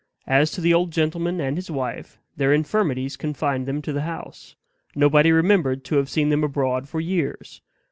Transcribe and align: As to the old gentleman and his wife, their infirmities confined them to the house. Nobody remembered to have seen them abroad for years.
As 0.25 0.49
to 0.53 0.61
the 0.61 0.73
old 0.73 0.89
gentleman 0.89 1.39
and 1.39 1.55
his 1.55 1.69
wife, 1.69 2.17
their 2.35 2.51
infirmities 2.53 3.15
confined 3.15 3.67
them 3.67 3.83
to 3.83 3.93
the 3.93 4.01
house. 4.01 4.55
Nobody 4.95 5.31
remembered 5.31 5.83
to 5.83 5.97
have 5.97 6.09
seen 6.09 6.29
them 6.29 6.43
abroad 6.43 6.89
for 6.89 6.99
years. 6.99 7.61